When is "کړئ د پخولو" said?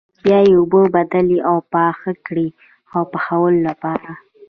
2.25-3.59